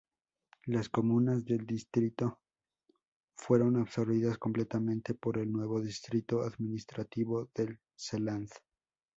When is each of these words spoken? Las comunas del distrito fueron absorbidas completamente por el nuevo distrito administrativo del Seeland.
Las 0.65 0.89
comunas 0.89 1.45
del 1.45 1.67
distrito 1.67 2.39
fueron 3.35 3.75
absorbidas 3.77 4.39
completamente 4.39 5.13
por 5.13 5.37
el 5.37 5.51
nuevo 5.51 5.79
distrito 5.79 6.41
administrativo 6.41 7.47
del 7.53 7.79
Seeland. 7.95 8.49